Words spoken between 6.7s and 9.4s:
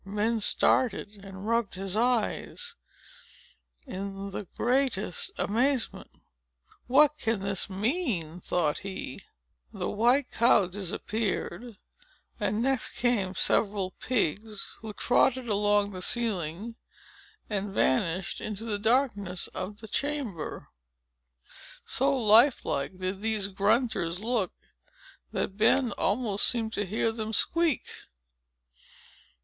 "What can this mean?" thought he.